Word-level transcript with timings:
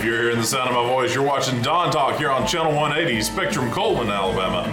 If 0.00 0.06
you're 0.06 0.22
hearing 0.22 0.38
the 0.38 0.44
sound 0.44 0.70
of 0.70 0.76
my 0.76 0.88
voice, 0.88 1.14
you're 1.14 1.22
watching 1.22 1.60
Don 1.60 1.90
Talk 1.90 2.16
here 2.16 2.30
on 2.30 2.46
Channel 2.46 2.74
180, 2.74 3.20
Spectrum 3.20 3.70
Cullman, 3.70 4.08
Alabama. 4.08 4.64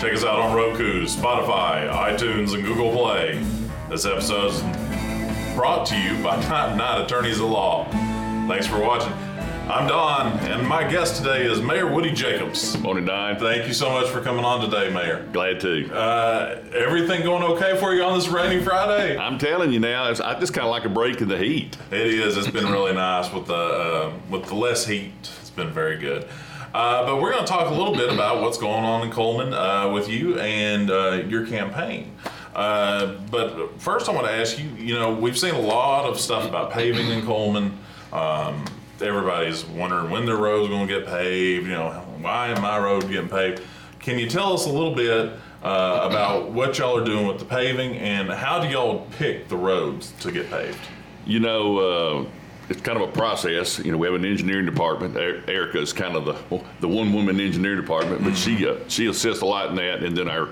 Check 0.00 0.12
us 0.12 0.24
out 0.24 0.40
on 0.40 0.56
Roku, 0.56 1.04
Spotify, 1.04 1.88
iTunes, 1.88 2.52
and 2.52 2.64
Google 2.64 2.90
Play. 2.90 3.40
This 3.88 4.04
episode 4.06 4.54
is 4.54 5.54
brought 5.54 5.86
to 5.86 5.96
you 5.96 6.20
by 6.20 6.34
Not 6.76 7.00
Attorneys 7.00 7.38
at 7.38 7.46
Law. 7.46 7.88
Thanks 8.48 8.66
for 8.66 8.80
watching. 8.80 9.12
I'm 9.68 9.88
Don, 9.88 10.38
and 10.48 10.64
my 10.68 10.88
guest 10.88 11.16
today 11.16 11.44
is 11.44 11.60
Mayor 11.60 11.92
Woody 11.92 12.12
Jacobs. 12.12 12.78
Morning, 12.78 13.04
Don. 13.04 13.36
Thank 13.36 13.66
you 13.66 13.74
so 13.74 13.90
much 13.90 14.08
for 14.10 14.20
coming 14.20 14.44
on 14.44 14.60
today, 14.60 14.94
Mayor. 14.94 15.26
Glad 15.32 15.58
to. 15.62 15.92
Uh, 15.92 16.62
everything 16.72 17.24
going 17.24 17.42
okay 17.42 17.76
for 17.80 17.92
you 17.92 18.04
on 18.04 18.16
this 18.16 18.28
rainy 18.28 18.62
Friday? 18.62 19.18
I'm 19.18 19.38
telling 19.38 19.72
you 19.72 19.80
now, 19.80 20.08
it's, 20.08 20.20
I 20.20 20.38
just 20.38 20.54
kind 20.54 20.64
of 20.64 20.70
like 20.70 20.84
a 20.84 20.88
break 20.88 21.20
in 21.20 21.26
the 21.26 21.36
heat. 21.36 21.76
It 21.90 22.06
is. 22.06 22.36
It's 22.36 22.48
been 22.48 22.70
really 22.70 22.92
nice 22.92 23.32
with 23.32 23.46
the 23.46 23.54
uh, 23.54 24.12
with 24.30 24.44
the 24.44 24.54
less 24.54 24.86
heat. 24.86 25.10
It's 25.40 25.50
been 25.50 25.72
very 25.72 25.98
good. 25.98 26.28
Uh, 26.72 27.04
but 27.04 27.20
we're 27.20 27.32
going 27.32 27.44
to 27.44 27.50
talk 27.50 27.68
a 27.68 27.74
little 27.74 27.94
bit 27.94 28.12
about 28.12 28.40
what's 28.40 28.58
going 28.58 28.84
on 28.84 29.02
in 29.02 29.10
Cullman 29.10 29.52
uh, 29.52 29.90
with 29.90 30.08
you 30.08 30.38
and 30.38 30.92
uh, 30.92 31.24
your 31.26 31.44
campaign. 31.44 32.12
Uh, 32.54 33.16
but 33.32 33.80
first, 33.80 34.08
I 34.08 34.12
want 34.12 34.28
to 34.28 34.32
ask 34.32 34.60
you. 34.60 34.70
You 34.78 34.94
know, 34.94 35.12
we've 35.12 35.36
seen 35.36 35.56
a 35.56 35.60
lot 35.60 36.04
of 36.04 36.20
stuff 36.20 36.48
about 36.48 36.70
paving 36.70 37.08
in 37.08 37.26
Cullman. 37.26 37.76
Um, 38.12 38.64
everybody's 39.00 39.64
wondering 39.64 40.10
when 40.10 40.26
their 40.26 40.36
road's 40.36 40.68
going 40.68 40.86
to 40.86 41.00
get 41.00 41.06
paved. 41.06 41.66
You 41.66 41.72
know, 41.72 41.90
why 42.20 42.48
am 42.48 42.62
my 42.62 42.78
road 42.78 43.08
getting 43.08 43.28
paved? 43.28 43.62
Can 43.98 44.18
you 44.18 44.28
tell 44.28 44.52
us 44.52 44.66
a 44.66 44.70
little 44.70 44.94
bit 44.94 45.32
uh, 45.62 46.00
about 46.08 46.50
what 46.50 46.78
y'all 46.78 46.96
are 46.96 47.04
doing 47.04 47.26
with 47.26 47.38
the 47.38 47.44
paving 47.44 47.96
and 47.96 48.30
how 48.30 48.60
do 48.60 48.68
y'all 48.68 49.06
pick 49.18 49.48
the 49.48 49.56
roads 49.56 50.12
to 50.20 50.30
get 50.30 50.48
paved? 50.50 50.78
You 51.24 51.40
know, 51.40 51.78
uh, 51.78 52.26
it's 52.68 52.80
kind 52.80 53.00
of 53.00 53.08
a 53.08 53.12
process. 53.12 53.78
You 53.78 53.92
know, 53.92 53.98
we 53.98 54.06
have 54.06 54.14
an 54.14 54.24
engineering 54.24 54.66
department. 54.66 55.16
Er- 55.16 55.42
Erica 55.48 55.80
is 55.80 55.92
kind 55.92 56.16
of 56.16 56.24
the 56.24 56.62
the 56.80 56.88
one 56.88 57.12
woman 57.12 57.40
engineering 57.40 57.80
department, 57.80 58.22
but 58.22 58.36
she 58.36 58.66
uh, 58.66 58.76
she 58.88 59.06
assists 59.06 59.42
a 59.42 59.46
lot 59.46 59.70
in 59.70 59.76
that, 59.76 60.02
and 60.02 60.16
then 60.16 60.28
our. 60.28 60.48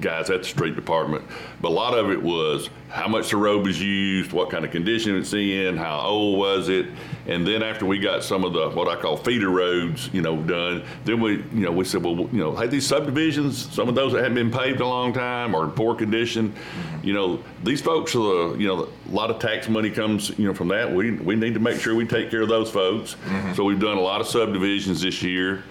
Guys 0.00 0.30
at 0.30 0.42
the 0.42 0.48
street 0.48 0.76
department, 0.76 1.24
but 1.60 1.68
a 1.68 1.70
lot 1.70 1.94
of 1.94 2.10
it 2.10 2.22
was 2.22 2.68
how 2.90 3.08
much 3.08 3.30
the 3.30 3.36
road 3.36 3.66
was 3.66 3.80
used, 3.80 4.32
what 4.32 4.50
kind 4.50 4.64
of 4.64 4.70
condition 4.70 5.16
it's 5.16 5.32
in, 5.32 5.76
how 5.76 6.00
old 6.00 6.38
was 6.38 6.68
it, 6.68 6.86
and 7.26 7.46
then 7.46 7.62
after 7.62 7.86
we 7.86 7.98
got 7.98 8.22
some 8.22 8.44
of 8.44 8.52
the 8.52 8.68
what 8.70 8.88
I 8.88 9.00
call 9.00 9.16
feeder 9.16 9.48
roads, 9.48 10.10
you 10.12 10.22
know, 10.22 10.36
done, 10.42 10.84
then 11.04 11.20
we, 11.20 11.36
you 11.36 11.64
know, 11.64 11.72
we 11.72 11.84
said, 11.84 12.02
well, 12.02 12.16
you 12.16 12.38
know, 12.38 12.54
hey, 12.54 12.66
these 12.66 12.86
subdivisions, 12.86 13.72
some 13.72 13.88
of 13.88 13.94
those 13.94 14.12
that 14.12 14.22
hadn't 14.22 14.34
been 14.34 14.50
paved 14.50 14.80
a 14.80 14.86
long 14.86 15.12
time 15.12 15.54
or 15.54 15.64
in 15.64 15.70
poor 15.70 15.94
condition, 15.94 16.54
you 17.02 17.14
know, 17.14 17.42
these 17.64 17.80
folks 17.80 18.14
are, 18.14 18.18
the, 18.18 18.56
you 18.58 18.66
know, 18.66 18.88
a 19.08 19.14
lot 19.14 19.30
of 19.30 19.38
tax 19.38 19.68
money 19.68 19.90
comes, 19.90 20.36
you 20.38 20.46
know, 20.46 20.54
from 20.54 20.68
that. 20.68 20.92
We 20.92 21.12
we 21.12 21.36
need 21.36 21.54
to 21.54 21.60
make 21.60 21.80
sure 21.80 21.94
we 21.94 22.06
take 22.06 22.30
care 22.30 22.42
of 22.42 22.48
those 22.48 22.70
folks. 22.70 23.16
So 23.54 23.64
we've 23.64 23.80
done 23.80 23.96
a 23.96 24.02
lot 24.02 24.20
of 24.20 24.26
subdivisions 24.26 25.00
this 25.00 25.22
year, 25.22 25.64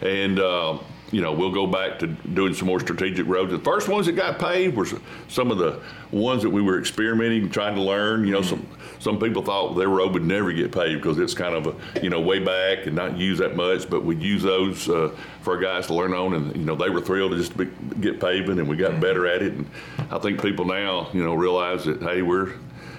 and. 0.00 0.38
Uh, 0.38 0.78
you 1.12 1.20
know, 1.20 1.32
we'll 1.32 1.52
go 1.52 1.66
back 1.66 1.98
to 1.98 2.06
doing 2.06 2.54
some 2.54 2.66
more 2.66 2.80
strategic 2.80 3.26
roads. 3.26 3.52
The 3.52 3.58
first 3.58 3.86
ones 3.88 4.06
that 4.06 4.12
got 4.12 4.38
paved 4.38 4.74
were 4.74 4.88
some 5.28 5.50
of 5.50 5.58
the 5.58 5.80
ones 6.10 6.42
that 6.42 6.50
we 6.50 6.62
were 6.62 6.80
experimenting, 6.80 7.50
trying 7.50 7.74
to 7.74 7.82
learn. 7.82 8.24
You 8.26 8.32
know, 8.32 8.42
some 8.42 8.66
some 8.98 9.18
people 9.18 9.42
thought 9.42 9.74
their 9.74 9.90
road 9.90 10.14
would 10.14 10.24
never 10.24 10.52
get 10.52 10.72
paved 10.72 11.02
because 11.02 11.18
it's 11.18 11.34
kind 11.34 11.54
of 11.54 11.66
a 11.66 12.00
you 12.02 12.08
know 12.08 12.20
way 12.20 12.38
back 12.38 12.86
and 12.86 12.96
not 12.96 13.18
used 13.18 13.42
that 13.42 13.54
much. 13.54 13.88
But 13.90 14.04
we 14.04 14.16
use 14.16 14.42
those 14.42 14.88
uh, 14.88 15.14
for 15.42 15.54
our 15.54 15.60
guys 15.60 15.86
to 15.88 15.94
learn 15.94 16.14
on, 16.14 16.32
and 16.32 16.56
you 16.56 16.64
know 16.64 16.74
they 16.74 16.88
were 16.88 17.02
thrilled 17.02 17.32
to 17.32 17.38
just 17.38 17.56
be, 17.56 17.66
get 18.00 18.18
paving, 18.18 18.58
and 18.58 18.66
we 18.66 18.76
got 18.76 18.98
better 18.98 19.26
at 19.26 19.42
it. 19.42 19.52
And 19.52 19.68
I 20.10 20.18
think 20.18 20.40
people 20.40 20.64
now 20.64 21.10
you 21.12 21.22
know 21.22 21.34
realize 21.34 21.84
that 21.84 22.00
hey, 22.00 22.22
we're 22.22 22.54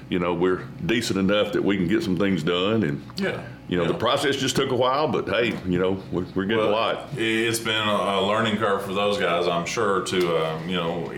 you 0.09 0.19
know 0.19 0.33
we're 0.33 0.63
decent 0.85 1.17
enough 1.19 1.53
that 1.53 1.63
we 1.63 1.77
can 1.77 1.87
get 1.87 2.03
some 2.03 2.17
things 2.17 2.43
done 2.43 2.83
and 2.83 3.01
Yeah. 3.17 3.41
you 3.67 3.77
know 3.77 3.83
Yeah. 3.83 3.89
the 3.89 3.97
process 3.97 4.35
just 4.35 4.55
took 4.55 4.71
a 4.71 4.75
while 4.75 5.07
but 5.07 5.27
hey 5.27 5.57
you 5.67 5.79
know 5.79 6.01
we're, 6.11 6.25
we're 6.35 6.45
getting 6.45 6.63
a 6.63 6.67
lot 6.69 7.09
It's 7.17 7.59
been 7.59 7.87
a 7.87 8.21
learning 8.21 8.57
curve 8.57 8.83
for 8.83 8.93
those 8.93 9.17
guys, 9.17 9.47
I'm 9.47 9.65
sure, 9.65 10.01
to 10.01 10.45
um, 10.45 10.69
you 10.69 10.75
know 10.77 11.11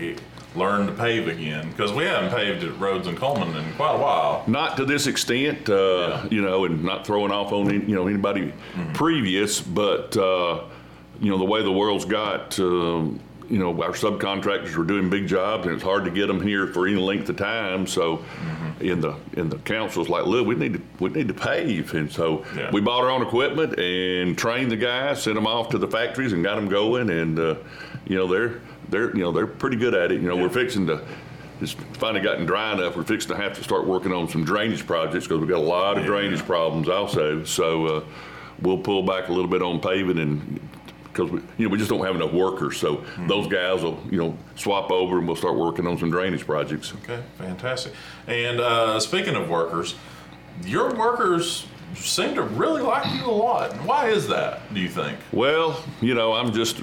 learn 0.54 0.86
to 0.86 0.92
pave 0.92 1.28
again 1.28 1.68
because 1.70 1.92
we 1.92 2.04
haven't 2.04 2.30
paved 2.30 2.64
at 2.64 2.78
roads 2.80 3.06
in 3.06 3.14
Cullman 3.16 3.54
in 3.56 3.74
quite 3.74 3.94
a 3.94 3.98
while. 3.98 4.42
not 4.46 4.78
to 4.78 4.86
this 4.86 5.06
extent, 5.06 5.68
uh, 5.68 6.22
you 6.30 6.40
know, 6.40 6.64
and 6.64 6.82
not 6.82 7.06
throwing 7.06 7.30
off 7.30 7.52
on 7.52 7.68
any, 7.68 7.84
you 7.84 7.94
know 7.94 8.06
anybody 8.06 8.54
previous, 8.94 9.60
but 9.60 10.16
uh, 10.16 10.62
you 11.20 11.30
know 11.30 11.36
the 11.38 11.44
way 11.44 11.62
the 11.62 11.72
world's 11.72 12.06
got, 12.06 12.58
um, 12.58 13.20
you 13.48 13.58
know, 13.58 13.70
our 13.82 13.90
subcontractors 13.92 14.74
were 14.76 14.84
doing 14.84 15.08
big 15.10 15.26
jobs, 15.26 15.66
and 15.66 15.74
it's 15.74 15.82
hard 15.84 16.04
to 16.04 16.10
get 16.10 16.26
them 16.26 16.40
here 16.40 16.66
for 16.66 16.86
any 16.86 16.96
length 16.96 17.28
of 17.28 17.36
time. 17.36 17.86
So, 17.86 18.24
in 18.80 19.00
the 19.00 19.14
in 19.34 19.48
the 19.48 19.58
council's 19.58 20.08
like, 20.08 20.26
look, 20.26 20.46
we 20.46 20.54
need 20.54 20.74
to 20.74 20.82
we 21.00 21.10
need 21.10 21.28
to 21.28 21.34
pave, 21.34 21.94
and 21.94 22.10
so 22.10 22.44
Yeah. 22.56 22.70
we 22.72 22.80
bought 22.80 23.02
our 23.04 23.10
own 23.10 23.22
equipment 23.22 23.78
and 23.78 24.36
trained 24.36 24.70
the 24.70 24.76
guys, 24.76 25.22
sent 25.22 25.36
them 25.36 25.46
off 25.46 25.68
to 25.70 25.78
the 25.78 25.88
factories, 25.88 26.32
and 26.32 26.42
got 26.44 26.56
them 26.56 26.68
going, 26.68 27.10
and 27.10 27.38
uh, 27.38 27.54
you 28.06 28.16
know 28.16 28.26
they're 28.26 28.60
they're 28.88 29.16
you 29.16 29.22
know 29.22 29.32
they're 29.32 29.46
pretty 29.46 29.76
good 29.76 29.94
at 29.94 30.12
it. 30.12 30.20
You 30.20 30.28
know, 30.28 30.36
Yeah. 30.36 30.42
we're 30.42 30.48
fixing 30.50 30.86
to 30.88 31.00
it's 31.60 31.72
finally 31.94 32.20
gotten 32.20 32.44
dry 32.44 32.74
enough. 32.74 32.96
We're 32.96 33.04
fixing 33.04 33.34
to 33.34 33.42
have 33.42 33.54
to 33.54 33.64
start 33.64 33.86
working 33.86 34.12
on 34.12 34.28
some 34.28 34.44
drainage 34.44 34.86
projects 34.86 35.24
because 35.26 35.40
we've 35.40 35.48
got 35.48 35.58
a 35.58 35.60
lot 35.60 35.96
of 35.96 36.02
Yeah. 36.02 36.08
drainage 36.10 36.44
problems 36.44 36.86
also. 36.86 37.44
So 37.44 37.86
uh, 37.86 38.00
we'll 38.60 38.76
pull 38.76 39.02
back 39.04 39.28
a 39.28 39.32
little 39.32 39.50
bit 39.50 39.62
on 39.62 39.80
paving 39.80 40.18
and 40.18 40.60
because 41.16 41.30
we, 41.30 41.40
you 41.56 41.66
know, 41.66 41.72
we 41.72 41.78
just 41.78 41.88
don't 41.88 42.04
have 42.04 42.14
enough 42.14 42.32
workers. 42.32 42.76
So 42.76 43.02
those 43.26 43.46
guys 43.48 43.82
will, 43.82 43.98
you 44.10 44.18
know, 44.18 44.36
swap 44.54 44.90
over 44.90 45.18
and 45.18 45.26
we'll 45.26 45.36
start 45.36 45.56
working 45.56 45.86
on 45.86 45.98
some 45.98 46.10
drainage 46.10 46.44
projects. 46.44 46.92
Okay, 47.02 47.22
fantastic. 47.38 47.94
And 48.26 48.60
uh, 48.60 49.00
speaking 49.00 49.34
of 49.34 49.48
workers, 49.48 49.94
your 50.64 50.94
workers 50.94 51.66
seem 51.94 52.34
to 52.34 52.42
really 52.42 52.82
like 52.82 53.10
you 53.14 53.24
a 53.24 53.30
lot. 53.30 53.72
Why 53.84 54.08
is 54.08 54.28
that? 54.28 54.72
Do 54.74 54.80
you 54.80 54.88
think? 54.88 55.18
Well, 55.32 55.82
you 56.02 56.14
know, 56.14 56.34
I'm 56.34 56.52
just, 56.52 56.82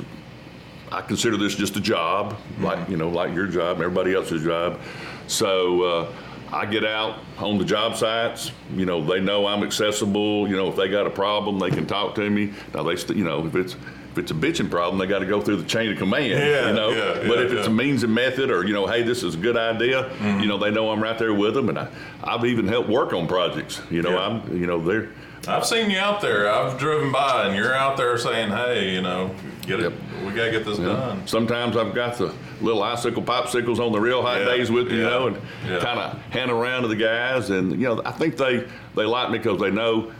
I 0.91 1.01
consider 1.01 1.37
this 1.37 1.55
just 1.55 1.75
a 1.75 1.81
job, 1.81 2.35
like, 2.59 2.89
you 2.89 2.97
know, 2.97 3.09
like 3.09 3.33
your 3.35 3.47
job, 3.47 3.75
and 3.75 3.83
everybody 3.83 4.15
else's 4.15 4.43
job. 4.43 4.79
So 5.27 5.83
uh, 5.83 6.13
I 6.51 6.65
get 6.65 6.83
out 6.83 7.19
on 7.37 7.59
the 7.59 7.65
job 7.65 7.95
sites, 7.95 8.51
you 8.75 8.85
know, 8.85 9.03
they 9.03 9.19
know 9.19 9.45
I'm 9.45 9.63
accessible. 9.63 10.47
You 10.47 10.55
know, 10.55 10.69
if 10.69 10.75
they 10.75 10.89
got 10.89 11.05
a 11.05 11.11
problem, 11.11 11.59
they 11.59 11.69
can 11.69 11.85
talk 11.85 12.15
to 12.15 12.27
me. 12.29 12.53
Now, 12.73 12.81
they, 12.81 12.95
st- 12.95 13.17
you 13.17 13.23
know, 13.23 13.45
if 13.45 13.55
it's, 13.55 13.75
if 14.13 14.19
it's 14.19 14.31
a 14.31 14.35
bitching 14.35 14.69
problem, 14.69 14.99
they 14.99 15.07
got 15.07 15.19
to 15.19 15.25
go 15.25 15.41
through 15.41 15.55
the 15.57 15.67
chain 15.67 15.91
of 15.91 15.97
command, 15.97 16.25
Yeah, 16.27 16.67
you 16.67 16.73
know. 16.75 16.89
yeah, 16.91 17.27
but 17.27 17.39
yeah, 17.39 17.45
if 17.45 17.51
it's 17.51 17.67
a 17.67 17.71
means 17.71 18.03
and 18.03 18.13
method, 18.13 18.51
or 18.51 18.63
you 18.65 18.71
know, 18.73 18.85
hey, 18.85 19.01
this 19.01 19.23
is 19.23 19.33
a 19.33 19.37
good 19.39 19.57
idea, 19.57 20.03
mm-hmm. 20.03 20.39
you 20.39 20.47
know, 20.47 20.57
they 20.59 20.69
know 20.69 20.91
I'm 20.91 21.01
right 21.01 21.17
there 21.17 21.33
with 21.33 21.55
them, 21.55 21.69
and 21.69 21.79
I, 21.79 21.87
I've 22.23 22.45
even 22.45 22.67
helped 22.67 22.89
work 22.89 23.11
on 23.13 23.27
projects. 23.27 23.81
You 23.89 24.03
know, 24.03 24.11
Yeah. 24.11 24.27
I'm, 24.27 24.57
you 24.57 24.67
know, 24.67 24.79
they're, 24.79 25.09
I've 25.47 25.65
seen 25.65 25.89
you 25.89 25.97
out 25.97 26.21
there. 26.21 26.49
I've 26.49 26.77
driven 26.77 27.11
by, 27.11 27.47
and 27.47 27.55
you're 27.55 27.73
out 27.73 27.97
there 27.97 28.17
saying, 28.17 28.51
"Hey, 28.51 28.93
you 28.93 29.01
know, 29.01 29.35
get 29.63 29.79
it. 29.81 29.91
We 30.25 30.31
gotta 30.31 30.51
get 30.51 30.63
this 30.63 30.77
done." 30.77 31.27
Sometimes 31.27 31.75
I've 31.75 31.93
got 31.93 32.17
the 32.17 32.33
little 32.61 32.81
icicle 32.83 33.23
popsicles 33.23 33.79
on 33.79 33.91
the 33.91 33.99
real 33.99 34.21
hot 34.21 34.39
Yeah, 34.39 34.45
days 34.45 34.71
with 34.71 34.87
me, 34.89 34.97
you 34.97 35.03
know, 35.03 35.27
and 35.27 35.37
yeah. 35.67 35.79
kind 35.79 35.99
of 35.99 36.17
hand 36.31 36.49
around 36.49 36.83
to 36.83 36.87
the 36.87 36.95
guys. 36.95 37.49
And, 37.49 37.71
you 37.73 37.87
know, 37.89 38.01
I 38.05 38.11
think 38.11 38.37
they, 38.37 38.65
they 38.95 39.03
like 39.03 39.31
me 39.31 39.37
because 39.39 39.59
they 39.59 39.69
know 39.71 40.13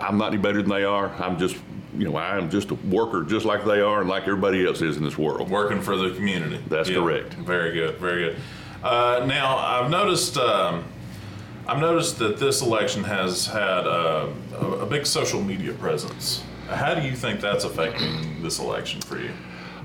I'm 0.00 0.18
not 0.18 0.32
any 0.32 0.38
better 0.42 0.62
than 0.62 0.70
they 0.70 0.82
are. 0.82 1.10
I'm 1.22 1.38
just, 1.38 1.56
you 1.98 2.04
know, 2.04 2.16
I 2.16 2.36
am 2.36 2.50
just 2.50 2.70
a 2.70 2.74
worker 2.74 3.22
just 3.22 3.44
like 3.46 3.64
they 3.64 3.80
are 3.80 4.00
and 4.00 4.08
like 4.08 4.22
everybody 4.22 4.66
else 4.66 4.82
is 4.82 4.96
in 4.96 5.04
this 5.04 5.16
world. 5.16 5.50
Working 5.50 5.80
for 5.80 5.96
the 5.96 6.14
community. 6.14 6.62
That's 6.68 6.90
correct. 6.90 7.34
Very 7.34 7.72
good. 7.72 7.96
Very 7.96 8.24
good. 8.24 8.36
Uh, 8.82 9.24
now, 9.26 9.56
I've 9.56 9.90
noticed. 9.90 10.36
Um, 10.36 10.84
I've 11.68 11.80
noticed 11.80 12.20
that 12.20 12.38
this 12.38 12.62
election 12.62 13.02
has 13.02 13.46
had 13.46 13.86
a, 13.86 14.32
a 14.60 14.86
big 14.86 15.04
social 15.04 15.42
media 15.42 15.72
presence. 15.72 16.44
How 16.68 16.94
do 16.94 17.02
you 17.02 17.16
think 17.16 17.40
that's 17.40 17.64
affecting 17.64 18.40
this 18.40 18.60
election 18.60 19.00
for 19.00 19.18
you? 19.18 19.32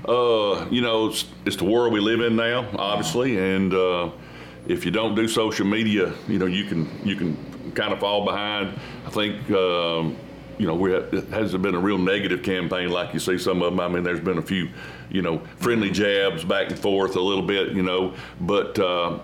Uh, 0.06 0.68
you 0.70 0.80
know, 0.80 1.08
it's, 1.08 1.24
it's 1.44 1.56
the 1.56 1.64
world 1.64 1.92
we 1.92 1.98
live 1.98 2.20
in 2.20 2.36
now, 2.36 2.68
obviously, 2.76 3.36
and 3.36 3.74
uh, 3.74 4.10
if 4.68 4.84
you 4.84 4.92
don't 4.92 5.16
do 5.16 5.26
social 5.26 5.66
media, 5.66 6.12
you 6.28 6.38
know, 6.38 6.46
you 6.46 6.64
can 6.64 6.88
you 7.04 7.16
can 7.16 7.36
kind 7.74 7.92
of 7.92 7.98
fall 7.98 8.24
behind. 8.24 8.78
I 9.04 9.10
think. 9.10 9.50
Um, 9.50 10.16
you 10.58 10.66
know, 10.66 10.74
we 10.74 10.94
it 10.94 11.28
hasn't 11.28 11.62
been 11.62 11.74
a 11.74 11.80
real 11.80 11.98
negative 11.98 12.42
campaign 12.42 12.90
like 12.90 13.12
you 13.12 13.20
see 13.20 13.38
some 13.38 13.62
of 13.62 13.72
them. 13.72 13.80
I 13.80 13.88
mean, 13.88 14.02
there's 14.02 14.20
been 14.20 14.38
a 14.38 14.42
few, 14.42 14.68
you 15.10 15.22
know, 15.22 15.38
friendly 15.56 15.90
jabs 15.90 16.44
back 16.44 16.70
and 16.70 16.78
forth 16.78 17.16
a 17.16 17.20
little 17.20 17.44
bit, 17.44 17.72
you 17.72 17.82
know, 17.82 18.14
but 18.40 18.78
uh, 18.78 19.18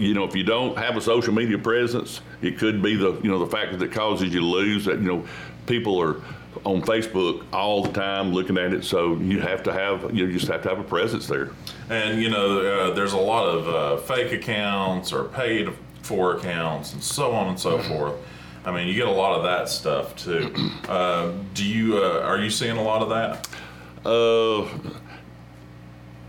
you 0.00 0.14
know, 0.14 0.24
if 0.24 0.34
you 0.34 0.42
don't 0.42 0.78
have 0.78 0.96
a 0.96 1.00
social 1.00 1.34
media 1.34 1.58
presence, 1.58 2.22
it 2.42 2.58
could 2.58 2.82
be 2.82 2.96
the 2.96 3.20
you 3.22 3.30
know 3.30 3.38
the 3.38 3.46
factor 3.46 3.76
that 3.76 3.92
causes 3.92 4.32
you 4.32 4.40
to 4.40 4.46
lose. 4.46 4.86
That 4.86 4.98
you 4.98 5.06
know, 5.06 5.26
people 5.66 6.00
are 6.00 6.16
on 6.64 6.82
Facebook 6.82 7.44
all 7.52 7.82
the 7.82 7.92
time 7.92 8.32
looking 8.32 8.58
at 8.58 8.72
it, 8.72 8.84
so 8.84 9.16
you 9.16 9.40
have 9.40 9.62
to 9.64 9.72
have 9.72 10.14
you 10.14 10.32
just 10.32 10.48
have 10.48 10.62
to 10.62 10.68
have 10.68 10.78
a 10.78 10.84
presence 10.84 11.26
there. 11.26 11.50
And 11.90 12.20
you 12.20 12.30
know, 12.30 12.60
uh, 12.60 12.94
there's 12.94 13.12
a 13.12 13.18
lot 13.18 13.46
of 13.46 13.68
uh, 13.68 13.96
fake 13.98 14.32
accounts 14.32 15.12
or 15.12 15.24
paid 15.24 15.70
for 16.02 16.36
accounts 16.36 16.92
and 16.92 17.02
so 17.02 17.32
on 17.32 17.48
and 17.48 17.60
so 17.60 17.78
forth. 17.78 18.14
I 18.64 18.72
mean, 18.72 18.88
you 18.88 18.94
get 18.94 19.08
a 19.08 19.10
lot 19.12 19.36
of 19.36 19.42
that 19.44 19.68
stuff 19.68 20.16
too. 20.16 20.52
Uh, 20.90 21.30
do 21.54 21.64
you 21.64 21.98
uh, 21.98 22.20
are 22.24 22.40
you 22.40 22.50
seeing 22.50 22.76
a 22.76 22.82
lot 22.82 23.00
of 23.00 23.10
that? 23.10 23.48
Uh, 24.04 24.66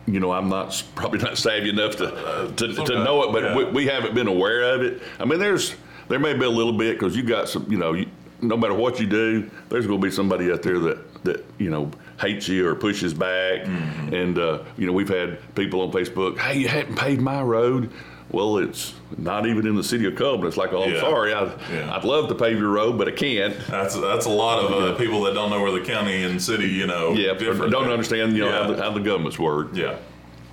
you 0.06 0.20
know, 0.20 0.32
I'm 0.32 0.50
not 0.50 0.84
probably 0.96 1.18
not 1.20 1.38
savvy 1.38 1.70
enough 1.70 1.96
to 1.98 2.54
to, 2.58 2.66
it's 2.70 2.84
to 2.90 3.04
know 3.04 3.24
it, 3.24 3.32
but 3.32 3.44
Yeah. 3.44 3.56
we, 3.58 3.66
we 3.66 3.86
haven't 3.88 4.14
been 4.14 4.28
aware 4.28 4.62
of 4.76 4.82
it. 4.84 5.02
I 5.20 5.26
mean, 5.26 5.40
there's 5.40 5.76
there 6.10 6.20
may 6.20 6.34
be 6.34 6.46
a 6.46 6.50
little 6.50 6.74
bit 6.74 7.00
because 7.00 7.16
you 7.16 7.24
got 7.24 7.50
some, 7.50 7.66
you 7.72 7.78
know, 7.78 7.94
you, 7.94 8.06
no 8.42 8.56
matter 8.56 8.74
what 8.76 9.00
you 9.00 9.08
do, 9.08 9.50
there's 9.70 9.88
going 9.88 10.00
to 10.00 10.06
be 10.06 10.12
somebody 10.12 10.52
out 10.52 10.62
there 10.62 10.78
that 10.80 11.24
that 11.24 11.46
you 11.58 11.70
know 11.72 11.90
hates 12.22 12.48
you 12.48 12.68
or 12.68 12.76
pushes 12.76 13.14
back. 13.14 13.64
Mm-hmm. 13.64 14.14
And 14.14 14.38
uh, 14.40 14.64
you 14.78 14.86
know, 14.88 14.94
we've 14.94 15.10
had 15.10 15.40
people 15.56 15.82
on 15.82 15.92
Facebook, 15.92 16.38
"Hey, 16.38 16.60
you 16.60 16.68
hadn't 16.68 16.96
paved 16.96 17.22
my 17.22 17.42
road." 17.42 17.92
Well, 18.30 18.60
it's 18.60 18.94
not 19.18 19.46
even 19.46 19.68
in 19.68 19.76
the 19.76 19.84
city 19.84 20.06
of 20.06 20.16
Cullman. 20.16 20.48
It's 20.48 20.56
like, 20.56 20.72
oh, 20.72 20.84
I'm 20.84 20.94
Yeah. 20.94 21.02
sorry, 21.02 21.34
I, 21.34 21.52
Yeah. 21.70 21.94
I'd 21.94 22.06
love 22.06 22.30
to 22.30 22.36
pave 22.36 22.58
your 22.58 22.70
road, 22.70 22.98
but 22.98 23.10
I 23.10 23.12
can't. 23.12 23.54
That's 23.68 23.94
that's 24.00 24.26
a 24.26 24.30
lot 24.30 24.60
of 24.64 24.72
uh, 24.72 24.96
people 24.98 25.24
that 25.24 25.34
don't 25.34 25.50
know 25.50 25.60
where 25.62 25.72
the 25.74 25.82
county 25.82 26.24
and 26.24 26.42
city, 26.42 26.70
you 26.70 26.88
know, 26.88 27.12
Yeah, 27.12 27.34
different. 27.34 27.74
don't 27.74 27.92
understand, 27.92 28.32
you 28.38 28.44
know, 28.46 28.52
how, 28.54 28.72
the, 28.72 28.82
how 28.82 28.92
the 28.92 29.02
governments 29.02 29.38
work. 29.38 29.72
Yeah. 29.74 29.98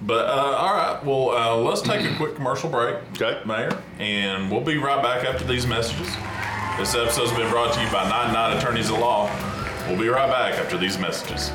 But 0.03 0.27
uh, 0.27 0.57
all 0.59 0.75
right, 0.75 1.05
well, 1.05 1.31
uh, 1.31 1.57
let's 1.57 1.81
take 1.83 2.05
a 2.05 2.17
quick 2.17 2.35
commercial 2.35 2.69
break, 2.69 2.97
Okay. 3.13 3.39
Mayor, 3.47 3.81
and 4.01 4.51
we'll 4.51 4.61
be 4.65 4.77
right 4.79 5.01
back 5.01 5.25
after 5.25 5.45
these 5.45 5.65
messages. 5.65 6.09
This 6.79 6.97
episode's 6.97 7.31
been 7.33 7.49
brought 7.51 7.75
to 7.75 7.81
you 7.81 7.89
by 7.93 8.09
99 8.09 8.57
Attorneys 8.57 8.91
at 8.91 8.99
Law. 8.99 9.29
We'll 9.89 9.97
be 9.99 10.09
right 10.09 10.29
back 10.29 10.59
after 10.59 10.77
these 10.77 10.99
messages. 10.99 11.51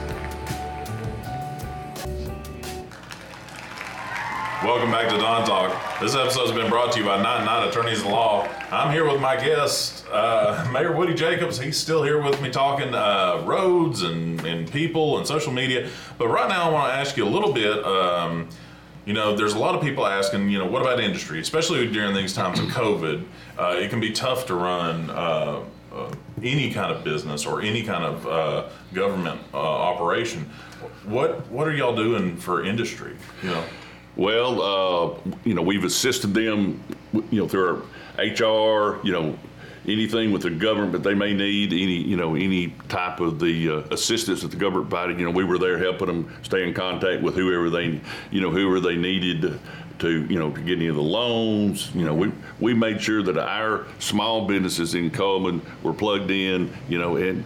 Welcome 4.63 4.89
back 4.89 5.07
to 5.11 5.17
Don 5.19 5.45
Talk. 5.45 5.99
This 6.01 6.15
episode's 6.15 6.51
been 6.51 6.67
brought 6.67 6.93
to 6.93 6.99
you 6.99 7.05
by 7.05 7.21
99 7.21 7.69
Attorneys 7.69 8.01
at 8.01 8.09
Law. 8.09 8.47
I'm 8.71 8.91
here 8.91 9.07
with 9.07 9.21
my 9.21 9.35
guest, 9.35 10.07
uh, 10.11 10.67
Mayor 10.73 10.93
Woody 10.93 11.13
Jacobs. 11.13 11.59
He's 11.59 11.77
still 11.77 12.01
here 12.01 12.19
with 12.23 12.41
me 12.41 12.49
talking 12.49 12.95
uh, 12.95 13.43
roads 13.45 14.01
and, 14.01 14.43
and 14.43 14.71
people 14.71 15.19
and 15.19 15.27
social 15.27 15.53
media. 15.53 15.87
But 16.17 16.29
right 16.29 16.49
now, 16.49 16.67
I 16.67 16.73
want 16.73 16.91
to 16.91 16.97
ask 16.97 17.15
you 17.15 17.25
a 17.25 17.29
little 17.29 17.53
bit. 17.53 17.85
Um, 17.85 18.49
you 19.05 19.13
know, 19.13 19.35
there's 19.37 19.53
a 19.53 19.59
lot 19.59 19.75
of 19.75 19.81
people 19.83 20.07
asking, 20.07 20.49
you 20.49 20.57
know, 20.57 20.65
what 20.65 20.81
about 20.81 20.99
industry, 20.99 21.39
especially 21.39 21.85
during 21.85 22.15
these 22.15 22.33
times 22.33 22.59
of 22.59 22.65
COVID? 22.65 23.25
Uh, 23.59 23.75
it 23.77 23.91
can 23.91 23.99
be 23.99 24.11
tough 24.11 24.47
to 24.47 24.55
run 24.55 25.11
uh, 25.93 26.11
any 26.41 26.71
kind 26.71 26.91
of 26.91 27.03
business 27.03 27.45
or 27.45 27.61
any 27.61 27.83
kind 27.83 28.03
of 28.03 28.27
uh, 28.27 28.69
government 28.93 29.39
uh, 29.53 29.57
operation. 29.57 30.49
What 31.05 31.47
what 31.49 31.67
are 31.67 31.73
y'all 31.73 31.95
doing 31.95 32.35
for 32.37 32.65
industry? 32.65 33.15
You 33.41 33.49
know, 33.49 33.63
Well, 34.15 34.61
uh, 34.61 35.31
you 35.43 35.53
know, 35.53 35.61
we've 35.61 35.83
assisted 35.83 36.33
them, 36.33 36.83
you 37.13 37.39
know, 37.41 37.47
through 37.47 37.87
our 38.17 38.23
HR, 38.25 38.99
you 39.03 39.11
know, 39.11 39.37
anything 39.87 40.31
with 40.31 40.43
the 40.43 40.49
government 40.49 41.03
they 41.03 41.13
may 41.13 41.33
need, 41.33 41.73
any, 41.73 42.01
you 42.01 42.15
know, 42.15 42.35
any 42.35 42.73
type 42.89 43.19
of 43.19 43.39
the 43.39 43.69
uh, 43.69 43.73
assistance 43.91 44.41
that 44.41 44.51
the 44.51 44.57
government 44.57 44.89
provided. 44.89 45.19
You 45.19 45.25
know, 45.25 45.31
we 45.31 45.43
were 45.43 45.57
there 45.57 45.77
helping 45.77 46.07
them 46.07 46.33
stay 46.43 46.67
in 46.67 46.73
contact 46.73 47.21
with 47.21 47.35
whoever 47.35 47.69
they, 47.69 47.99
you 48.31 48.41
know, 48.41 48.51
whoever 48.51 48.79
they 48.79 48.95
needed 48.95 49.59
to, 49.99 50.25
you 50.25 50.39
know, 50.39 50.51
to 50.51 50.61
get 50.61 50.77
any 50.77 50.87
of 50.87 50.95
the 50.95 51.01
loans. 51.01 51.91
You 51.93 52.05
know, 52.05 52.13
we 52.13 52.31
we 52.59 52.73
made 52.73 53.01
sure 53.01 53.23
that 53.23 53.37
our 53.37 53.85
small 53.99 54.47
businesses 54.47 54.95
in 54.95 55.11
Cullman 55.11 55.61
were 55.81 55.93
plugged 55.93 56.31
in. 56.31 56.73
You 56.89 56.99
know, 56.99 57.17
and 57.17 57.43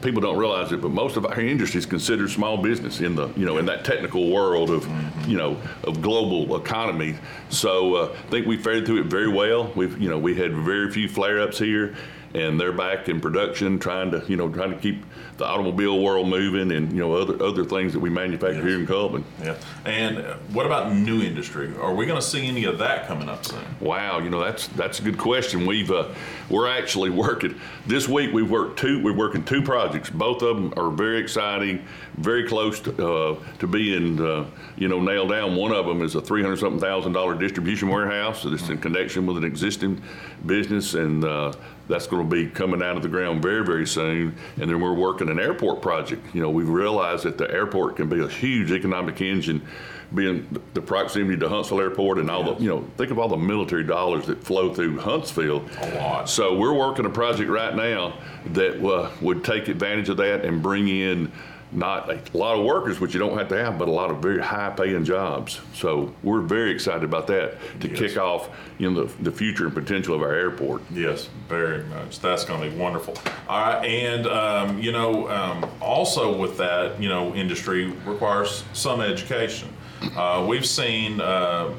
people 0.00 0.20
don't 0.20 0.38
realize 0.38 0.72
it, 0.72 0.80
but 0.80 0.90
most 0.90 1.16
of 1.16 1.26
our 1.26 1.40
industry 1.40 1.78
is 1.78 1.86
considered 1.86 2.30
small 2.30 2.56
business 2.56 3.00
in 3.00 3.14
the 3.14 3.28
you 3.36 3.44
know 3.44 3.58
in 3.58 3.66
that 3.66 3.84
technical 3.84 4.30
world 4.30 4.70
of 4.70 4.88
you 5.28 5.36
know 5.36 5.60
of 5.84 6.00
global 6.02 6.56
economy. 6.56 7.16
So 7.48 7.94
uh, 7.94 8.16
I 8.16 8.30
think 8.30 8.46
we 8.46 8.56
fared 8.56 8.86
through 8.86 9.02
it 9.02 9.06
very 9.06 9.28
well. 9.28 9.72
We've 9.74 9.98
you 10.00 10.08
know 10.08 10.18
we 10.18 10.34
had 10.34 10.54
very 10.54 10.90
few 10.90 11.08
flare-ups 11.08 11.58
here, 11.58 11.94
and 12.34 12.60
they're 12.60 12.72
back 12.72 13.08
in 13.08 13.20
production, 13.20 13.78
trying 13.78 14.10
to 14.12 14.22
you 14.28 14.36
know 14.36 14.48
trying 14.48 14.70
to 14.70 14.78
keep 14.78 15.04
the 15.36 15.44
automobile 15.44 16.02
world 16.02 16.28
moving, 16.28 16.72
and 16.72 16.92
you 16.92 16.98
know 16.98 17.14
other 17.14 17.42
other 17.42 17.64
things 17.64 17.92
that 17.92 18.00
we 18.00 18.10
manufacture 18.10 18.66
here 18.66 18.78
in 18.78 18.86
Cullman. 18.86 19.24
yeah. 19.42 19.56
And 19.84 20.18
uh, 20.18 20.34
what 20.52 20.66
about 20.66 20.92
new 20.92 21.22
industry? 21.22 21.74
Are 21.80 21.94
we 21.94 22.06
going 22.06 22.20
to 22.20 22.26
see 22.26 22.46
any 22.46 22.64
of 22.64 22.78
that 22.78 23.06
coming 23.06 23.28
up 23.28 23.44
soon? 23.44 23.64
Wow, 23.80 24.18
you 24.18 24.30
know 24.30 24.42
that's 24.42 24.68
that's 24.68 25.00
a 25.00 25.02
good 25.02 25.18
question. 25.18 25.66
We've 25.66 25.90
uh, 25.90 26.08
we're 26.48 26.68
actually 26.68 27.10
working 27.26 27.58
this 27.86 28.08
week. 28.08 28.32
We've 28.32 28.50
worked 28.50 28.78
two. 28.78 29.02
We're 29.02 29.16
working 29.16 29.44
two 29.44 29.62
projects. 29.62 30.10
Both 30.10 30.42
of 30.42 30.56
them 30.56 30.72
are 30.76 30.90
very 30.90 31.18
exciting, 31.18 31.84
very 32.18 32.46
close 32.46 32.80
to, 32.80 33.08
uh, 33.08 33.36
to 33.58 33.66
being 33.66 34.20
uh, 34.20 34.46
you 34.76 34.88
know 34.88 35.00
nailed 35.00 35.30
down. 35.30 35.56
One 35.56 35.72
of 35.72 35.86
them 35.86 36.02
is 36.02 36.14
a 36.14 36.20
three 36.20 36.42
hundred 36.42 36.58
something 36.58 36.80
thousand 36.80 37.12
dollar 37.12 37.34
distribution 37.34 37.88
warehouse 37.88 38.44
that's 38.44 38.68
in 38.68 38.78
connection 38.78 39.26
with 39.26 39.36
an 39.36 39.44
existing 39.44 40.00
business, 40.46 40.94
and 40.94 41.24
uh, 41.24 41.52
that's 41.90 42.06
going 42.06 42.28
to 42.28 42.36
be 42.36 42.48
coming 42.48 42.82
out 42.82 42.96
of 42.96 43.02
the 43.02 43.08
ground 43.08 43.42
very 43.42 43.64
very 43.64 43.86
soon. 43.86 44.34
And 44.60 44.70
then 44.70 44.80
we're 44.80 44.94
working 44.94 45.28
an 45.28 45.38
airport 45.38 45.82
project. 45.82 46.34
You 46.34 46.40
know, 46.42 46.50
we've 46.50 46.68
realized 46.68 47.24
that 47.24 47.36
the 47.36 47.50
airport 47.50 47.96
can 47.96 48.08
be 48.08 48.20
a 48.20 48.28
huge 48.28 48.70
economic 48.70 49.20
engine 49.20 49.66
being 50.14 50.60
the 50.74 50.80
proximity 50.80 51.38
to 51.38 51.48
Huntsville 51.48 51.80
Airport 51.80 52.18
and 52.18 52.30
all 52.30 52.42
the, 52.42 52.62
you 52.62 52.68
know, 52.68 52.84
think 52.96 53.10
of 53.10 53.18
all 53.18 53.28
the 53.28 53.36
military 53.36 53.84
dollars 53.84 54.26
that 54.26 54.42
flow 54.42 54.74
through 54.74 54.98
Huntsville. 54.98 55.64
A 55.82 55.94
lot. 55.94 56.28
So 56.28 56.56
we're 56.56 56.72
working 56.72 57.06
a 57.06 57.10
project 57.10 57.48
right 57.48 57.74
now 57.74 58.18
that 58.46 58.84
uh, 58.84 59.10
would 59.20 59.44
take 59.44 59.68
advantage 59.68 60.08
of 60.08 60.16
that 60.16 60.44
and 60.44 60.62
bring 60.62 60.88
in 60.88 61.30
not 61.72 62.10
a 62.10 62.20
lot 62.36 62.58
of 62.58 62.64
workers, 62.64 62.98
which 63.00 63.14
you 63.14 63.20
don't 63.20 63.38
have 63.38 63.48
to 63.48 63.56
have, 63.56 63.78
but 63.78 63.86
a 63.88 63.90
lot 63.92 64.10
of 64.10 64.18
very 64.18 64.40
high 64.42 64.70
paying 64.70 65.04
jobs. 65.04 65.60
So 65.74 66.12
we're 66.22 66.40
very 66.40 66.70
excited 66.72 67.04
about 67.04 67.26
that 67.28 67.56
to 67.80 67.88
Yes. 67.88 67.98
kick 67.98 68.16
off, 68.18 68.48
you 68.78 68.90
know, 68.90 69.04
the, 69.04 69.22
the 69.22 69.30
future 69.32 69.66
and 69.66 69.74
potential 69.74 70.14
of 70.14 70.22
our 70.22 70.34
airport. 70.34 70.82
Yes, 70.92 71.28
very 71.48 71.84
much. 71.84 72.18
That's 72.20 72.44
going 72.44 72.60
to 72.62 72.70
be 72.70 72.76
wonderful. 72.76 73.14
All 73.48 73.60
right, 73.60 73.84
and 73.84 74.26
um, 74.26 74.78
you 74.78 74.90
know, 74.92 75.28
um, 75.30 75.70
also 75.80 76.36
with 76.36 76.56
that, 76.58 77.00
you 77.00 77.08
know, 77.08 77.34
industry 77.34 77.86
requires 78.04 78.64
some 78.72 79.00
education. 79.00 79.68
Uh, 80.16 80.44
we've 80.48 80.66
seen 80.66 81.20
uh, 81.20 81.72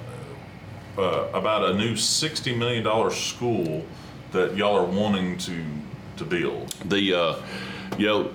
uh, 0.98 1.28
about 1.34 1.70
a 1.70 1.74
new 1.78 1.96
sixty 1.96 2.56
million 2.56 2.84
dollar 2.84 3.10
school 3.10 3.84
that 4.32 4.56
y'all 4.56 4.76
are 4.76 4.86
wanting 4.86 5.38
to 5.40 5.64
to 6.18 6.24
build. 6.24 6.70
the 6.86 7.14
uh, 7.14 7.36
you 7.98 8.06
know 8.06 8.32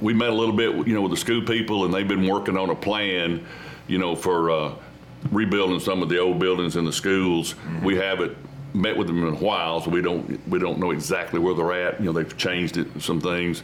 we 0.00 0.14
met 0.14 0.30
a 0.30 0.34
little 0.34 0.54
bit 0.54 0.86
you 0.86 0.94
know 0.94 1.02
with 1.02 1.10
the 1.10 1.16
school 1.16 1.42
people 1.42 1.84
and 1.84 1.92
they've 1.92 2.08
been 2.08 2.26
working 2.26 2.56
on 2.56 2.70
a 2.70 2.74
plan 2.74 3.44
you 3.86 3.98
know 3.98 4.14
for 4.16 4.50
uh, 4.50 4.74
rebuilding 5.30 5.80
some 5.80 6.02
of 6.02 6.08
the 6.08 6.18
old 6.18 6.38
buildings 6.38 6.76
in 6.76 6.84
the 6.84 6.92
schools. 6.92 7.54
We 7.82 7.96
haven't 7.96 8.36
met 8.72 8.96
with 8.96 9.08
them 9.08 9.26
in 9.26 9.34
a 9.34 9.36
while 9.36 9.80
so 9.80 9.90
we 9.90 10.00
don't 10.00 10.48
we 10.48 10.58
don't 10.58 10.78
know 10.78 10.92
exactly 10.92 11.40
where 11.40 11.54
they're 11.54 11.72
at. 11.72 11.98
You 12.00 12.06
know 12.06 12.12
they've 12.12 12.36
changed 12.36 12.76
it 12.76 12.88
some 13.00 13.20
things 13.20 13.62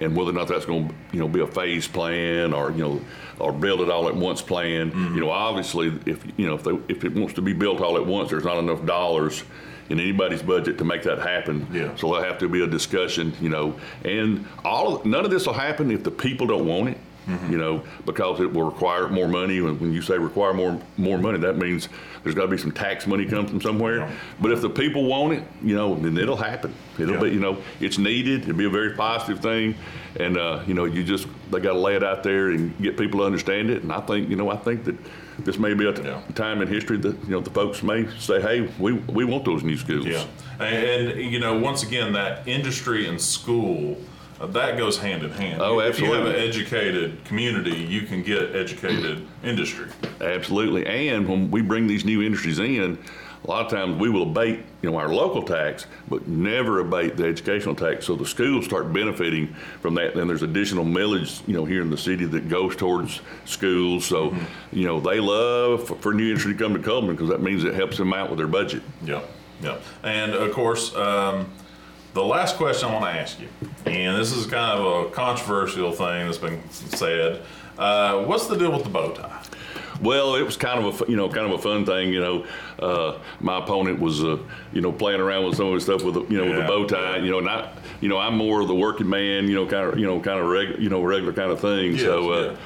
and 0.00 0.14
whether 0.16 0.30
or 0.30 0.34
not 0.34 0.48
that's 0.48 0.66
going 0.66 0.88
to 0.88 0.94
you 1.12 1.20
know 1.20 1.28
be 1.28 1.40
a 1.40 1.46
phase 1.46 1.86
plan 1.86 2.52
or 2.52 2.72
you 2.72 2.78
know 2.78 3.00
or 3.38 3.52
build 3.52 3.80
it 3.80 3.90
all 3.90 4.08
at 4.08 4.16
once 4.16 4.42
plan. 4.42 4.90
You 5.14 5.20
know 5.20 5.30
obviously 5.30 5.92
if 6.06 6.24
you 6.36 6.46
know 6.46 6.54
if 6.54 6.64
they, 6.64 6.72
if 6.88 7.04
it 7.04 7.14
wants 7.14 7.34
to 7.34 7.42
be 7.42 7.52
built 7.52 7.80
all 7.80 7.96
at 7.96 8.04
once 8.04 8.30
there's 8.30 8.44
not 8.44 8.58
enough 8.58 8.84
dollars 8.84 9.44
in 9.90 9.98
anybody's 10.00 10.42
budget 10.42 10.78
to 10.78 10.84
make 10.84 11.02
that 11.02 11.18
happen. 11.18 11.66
Yeah. 11.72 11.94
so 11.96 12.08
there'll 12.08 12.24
have 12.24 12.38
to 12.38 12.48
be 12.48 12.62
a 12.62 12.66
discussion, 12.66 13.34
you 13.40 13.48
know, 13.48 13.78
and 14.04 14.46
all 14.64 15.02
none 15.04 15.24
of 15.24 15.30
this 15.30 15.46
will 15.46 15.54
happen 15.54 15.90
if 15.90 16.04
the 16.04 16.10
people 16.10 16.46
don't 16.46 16.66
want 16.66 16.90
it, 16.90 16.98
you 17.50 17.58
know, 17.58 17.82
because 18.06 18.40
it 18.40 18.50
will 18.52 18.62
require 18.64 19.08
more 19.08 19.28
money. 19.28 19.60
When, 19.60 19.78
when 19.78 19.92
you 19.92 20.00
say 20.02 20.16
require 20.18 20.54
more 20.54 20.80
more 20.96 21.18
money, 21.18 21.38
that 21.38 21.56
means 21.58 21.88
there's 22.22 22.34
got 22.34 22.42
to 22.42 22.48
be 22.48 22.56
some 22.58 22.72
tax 22.72 23.06
money 23.06 23.26
come 23.26 23.46
from 23.46 23.60
somewhere. 23.60 23.98
Yeah. 23.98 24.10
But 24.40 24.52
if 24.52 24.60
the 24.62 24.70
people 24.70 25.04
want 25.04 25.34
it, 25.34 25.42
you 25.62 25.74
know, 25.74 25.94
then 25.94 26.16
it'll 26.16 26.36
happen. 26.36 26.72
It'll 26.98 27.14
Yeah. 27.14 27.20
be, 27.20 27.28
you 27.30 27.40
know, 27.40 27.58
it's 27.80 27.98
needed. 27.98 28.42
It'll 28.42 28.54
be 28.56 28.64
a 28.64 28.70
very 28.70 28.94
positive 28.94 29.40
thing, 29.40 29.74
and 30.18 30.38
uh, 30.38 30.62
you 30.66 30.74
know, 30.74 30.84
you 30.86 31.04
just 31.04 31.26
they 31.50 31.60
got 31.60 31.74
to 31.74 31.78
lay 31.78 31.96
it 31.96 32.02
out 32.04 32.22
there 32.22 32.50
and 32.50 32.76
get 32.80 32.96
people 32.96 33.20
to 33.20 33.26
understand 33.26 33.70
it. 33.70 33.82
And 33.82 33.92
I 33.92 34.00
think, 34.00 34.28
you 34.30 34.36
know, 34.36 34.50
I 34.50 34.56
think 34.56 34.84
that. 34.84 34.96
This 35.40 35.56
may 35.56 35.72
be 35.72 35.86
a 35.86 35.92
t- 35.92 36.02
Yeah. 36.02 36.20
time 36.34 36.60
in 36.62 36.66
history 36.66 36.96
that 36.98 37.14
you 37.22 37.30
know 37.30 37.38
the 37.40 37.50
folks 37.50 37.80
may 37.84 38.08
say, 38.18 38.40
"Hey, 38.42 38.68
we, 38.80 38.94
we 38.94 39.24
want 39.24 39.44
those 39.44 39.62
new 39.62 39.76
schools." 39.76 40.04
Yeah, 40.04 40.24
and, 40.58 41.10
and, 41.12 41.30
you 41.32 41.38
know, 41.38 41.56
once 41.56 41.84
again, 41.84 42.12
that 42.14 42.48
industry 42.48 43.06
and 43.06 43.20
school. 43.20 43.96
That 44.40 44.78
goes 44.78 44.98
hand 44.98 45.24
in 45.24 45.30
hand. 45.30 45.60
Oh, 45.60 45.80
absolutely. 45.80 45.88
If 45.88 45.98
you 45.98 46.26
have 46.26 46.26
an 46.26 46.48
educated 46.48 47.24
community, 47.24 47.76
you 47.76 48.02
can 48.02 48.22
get 48.22 48.54
educated 48.54 49.26
industry. 49.42 49.88
Absolutely. 50.20 50.86
And 50.86 51.28
when 51.28 51.50
we 51.50 51.60
bring 51.60 51.86
these 51.86 52.04
new 52.04 52.22
industries 52.22 52.58
in, 52.58 52.98
a 53.44 53.50
lot 53.50 53.64
of 53.64 53.70
times 53.70 54.00
we 54.00 54.10
will 54.10 54.22
abate, 54.22 54.60
you 54.82 54.90
know, 54.90 54.96
our 54.96 55.08
local 55.08 55.42
tax, 55.42 55.86
but 56.08 56.26
never 56.26 56.80
abate 56.80 57.16
the 57.16 57.24
educational 57.24 57.74
tax. 57.74 58.04
So 58.06 58.14
the 58.16 58.26
schools 58.26 58.64
start 58.64 58.92
benefiting 58.92 59.54
from 59.80 59.94
that. 59.94 60.14
Then 60.14 60.28
there's 60.28 60.42
additional 60.42 60.84
millage, 60.84 61.46
you 61.46 61.54
know, 61.54 61.64
here 61.64 61.82
in 61.82 61.90
the 61.90 61.96
city 61.96 62.24
that 62.26 62.48
goes 62.48 62.76
towards 62.76 63.20
schools. 63.44 64.04
So, 64.04 64.34
you 64.72 64.86
know, 64.86 65.00
they 65.00 65.20
love 65.20 65.86
for, 65.86 65.96
for 65.96 66.14
new 66.14 66.28
industry 66.28 66.52
to 66.52 66.58
come 66.58 66.74
to 66.74 66.80
Cullman 66.80 67.14
because 67.14 67.28
that 67.28 67.40
means 67.40 67.64
it 67.64 67.74
helps 67.74 67.96
them 67.96 68.12
out 68.12 68.28
with 68.28 68.38
their 68.38 68.48
budget. 68.48 68.82
Yeah, 69.02 69.22
yeah. 69.62 69.78
And 70.02 70.32
of 70.32 70.52
course, 70.52 70.94
um, 70.96 71.50
the 72.18 72.24
last 72.24 72.56
question 72.56 72.88
I 72.88 72.92
want 72.92 73.04
to 73.04 73.20
ask 73.20 73.38
you, 73.40 73.48
and 73.86 74.16
this 74.16 74.32
is 74.32 74.46
kind 74.46 74.78
of 74.78 75.06
a 75.06 75.10
controversial 75.10 75.92
thing 75.92 76.26
that's 76.26 76.38
been 76.38 76.60
said. 76.70 77.42
Uh, 77.78 78.24
what's 78.24 78.46
the 78.48 78.56
deal 78.56 78.72
with 78.72 78.82
the 78.82 78.90
bow 78.90 79.12
tie? 79.12 79.40
Well, 80.02 80.34
it 80.36 80.42
was 80.42 80.56
kind 80.56 80.84
of 80.84 81.00
a 81.00 81.10
you 81.10 81.16
know 81.16 81.28
kind 81.28 81.46
of 81.46 81.52
a 81.52 81.62
fun 81.62 81.84
thing. 81.86 82.12
You 82.12 82.20
know, 82.20 82.46
uh, 82.80 83.18
my 83.40 83.58
opponent 83.58 84.00
was 84.00 84.22
uh, 84.24 84.38
you 84.72 84.80
know 84.80 84.90
playing 84.92 85.20
around 85.20 85.44
with 85.46 85.56
some 85.56 85.66
of 85.68 85.74
the 85.74 85.80
stuff 85.80 86.02
with 86.02 86.14
the, 86.14 86.22
you 86.22 86.38
know 86.38 86.44
with 86.46 86.56
Yeah. 86.56 86.62
the 86.62 86.68
bow 86.68 86.86
tie. 86.86 87.16
You 87.18 87.30
know, 87.30 87.40
not 87.40 87.78
you 88.00 88.08
know 88.08 88.18
I'm 88.18 88.36
more 88.36 88.60
of 88.60 88.68
the 88.68 88.74
working 88.74 89.08
man. 89.08 89.46
You 89.48 89.54
know, 89.54 89.66
kind 89.66 89.88
of 89.92 89.98
you 89.98 90.06
know 90.06 90.18
kind 90.20 90.40
of 90.40 90.46
reg, 90.46 90.80
you 90.80 90.88
know 90.88 91.02
regular 91.02 91.32
kind 91.32 91.52
of 91.52 91.60
thing. 91.60 91.92
Yes, 91.92 92.02
so. 92.02 92.30
Uh, 92.32 92.56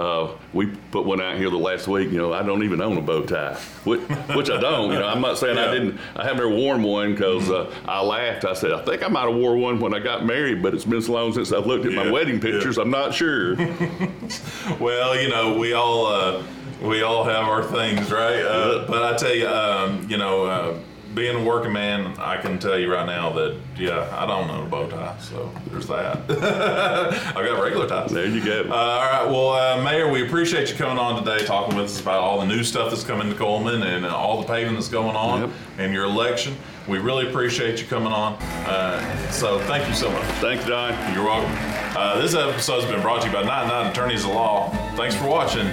Uh, 0.00 0.30
we 0.54 0.64
put 0.92 1.04
one 1.04 1.20
out 1.20 1.36
here 1.36 1.50
the 1.50 1.58
last 1.58 1.86
week. 1.86 2.10
You 2.10 2.16
know, 2.16 2.32
I 2.32 2.42
don't 2.42 2.62
even 2.62 2.80
own 2.80 2.96
a 2.96 3.02
bow 3.02 3.22
tie, 3.26 3.54
which, 3.84 4.00
which 4.34 4.48
I 4.48 4.58
don't. 4.58 4.90
You 4.92 4.98
know, 4.98 5.06
I'm 5.06 5.20
not 5.20 5.36
saying 5.36 5.56
Yeah. 5.56 5.68
I 5.68 5.72
didn't. 5.74 5.98
I 6.16 6.22
haven't 6.24 6.38
ever 6.40 6.48
worn 6.48 6.82
one 6.82 7.12
because 7.12 7.50
uh, 7.50 7.70
I 7.86 8.00
laughed. 8.02 8.46
I 8.46 8.54
said 8.54 8.72
I 8.72 8.82
think 8.84 9.02
I 9.04 9.08
might 9.08 9.26
have 9.28 9.34
wore 9.36 9.56
one 9.56 9.78
when 9.78 9.92
I 9.92 9.98
got 9.98 10.24
married, 10.24 10.62
but 10.62 10.72
it's 10.74 10.86
been 10.86 11.02
so 11.02 11.12
long 11.12 11.34
since 11.34 11.52
I've 11.52 11.66
looked 11.66 11.84
at 11.84 11.92
Yeah, 11.92 12.04
my 12.04 12.10
wedding 12.10 12.36
yeah. 12.36 12.40
pictures. 12.40 12.78
I'm 12.78 12.90
not 12.90 13.12
sure. 13.12 13.56
Well, 14.80 15.20
you 15.20 15.28
know, 15.28 15.58
we 15.58 15.72
all 15.74 16.06
uh, 16.06 16.42
we 16.82 17.02
all 17.02 17.24
have 17.24 17.44
our 17.48 17.62
things, 17.64 18.10
right? 18.10 18.40
Uh, 18.42 18.86
but 18.88 19.02
I 19.02 19.16
tell 19.16 19.34
you, 19.34 19.48
um, 19.48 20.06
you 20.08 20.16
know, 20.16 20.44
uh, 20.46 20.78
being 21.14 21.36
a 21.36 21.44
working 21.44 21.72
man, 21.72 22.14
I 22.18 22.36
can 22.40 22.58
tell 22.58 22.78
you 22.78 22.92
right 22.92 23.06
now 23.06 23.32
that 23.32 23.56
yeah, 23.76 24.08
I 24.16 24.26
don't 24.26 24.48
own 24.48 24.66
a 24.66 24.68
bow 24.70 24.88
tie, 24.88 25.16
so 25.18 25.50
there's 25.68 25.86
that. 25.88 26.18
I've 26.30 27.34
got 27.46 27.62
regular 27.62 27.88
ties. 27.88 28.12
there 28.12 28.26
you 28.26 28.44
go. 28.44 28.62
Uh, 28.70 28.74
all 28.74 29.00
right. 29.00 29.26
Well, 29.30 29.50
uh, 29.50 29.82
Mayor, 29.82 30.10
we 30.10 30.24
appreciate 30.26 30.70
you 30.70 30.76
coming 30.76 30.98
on 30.98 31.22
today, 31.24 31.44
talking 31.44 31.76
with 31.76 31.86
us 31.86 32.00
about 32.00 32.20
all 32.20 32.38
the 32.40 32.46
new 32.46 32.62
stuff 32.62 32.90
that's 32.90 33.02
coming 33.04 33.28
to 33.30 33.36
Cullman 33.36 33.82
and 33.82 34.06
all 34.06 34.40
the 34.40 34.46
paving 34.46 34.74
that's 34.74 34.88
going 34.88 35.16
on 35.16 35.40
Yep. 35.42 35.50
and 35.78 35.92
your 35.92 36.04
election. 36.04 36.56
We 36.86 36.98
really 36.98 37.28
appreciate 37.28 37.80
you 37.80 37.86
coming 37.86 38.12
on. 38.12 38.34
Uh, 38.66 39.30
so 39.30 39.58
thank 39.60 39.86
you 39.88 39.94
so 39.94 40.10
much. 40.10 40.24
Thanks, 40.40 40.64
Don. 40.64 40.92
You're 41.14 41.24
welcome. 41.24 41.52
Uh, 41.96 42.20
this 42.20 42.34
episode 42.34 42.82
has 42.82 42.90
been 42.90 43.02
brought 43.02 43.22
to 43.22 43.26
you 43.28 43.32
by 43.32 43.42
99 43.42 43.86
Attorneys 43.90 44.24
of 44.24 44.30
Law. 44.30 44.70
Thanks 44.96 45.14
for 45.14 45.26
watching. 45.28 45.66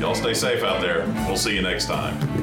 Y'all 0.00 0.14
stay 0.14 0.34
safe 0.34 0.62
out 0.62 0.80
there. 0.80 1.06
We'll 1.26 1.36
see 1.36 1.54
you 1.54 1.62
next 1.62 1.86
time. 1.86 2.41